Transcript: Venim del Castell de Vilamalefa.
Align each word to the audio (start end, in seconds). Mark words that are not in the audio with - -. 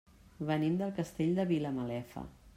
Venim 0.47 0.79
del 0.79 0.95
Castell 1.01 1.39
de 1.41 1.47
Vilamalefa. 1.53 2.27